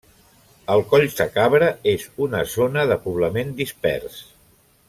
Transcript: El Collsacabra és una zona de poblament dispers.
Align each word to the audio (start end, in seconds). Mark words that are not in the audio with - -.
El 0.75 0.81
Collsacabra 0.93 1.69
és 1.93 2.07
una 2.29 2.43
zona 2.57 2.89
de 2.93 3.01
poblament 3.07 3.57
dispers. 3.65 4.19